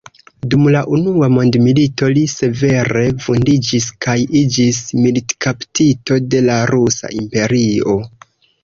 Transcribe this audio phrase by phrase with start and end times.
[0.51, 8.01] Dum la Unua Mondmilito li severe vundiĝis kaj iĝis militkaptito de la Rusa Imperio.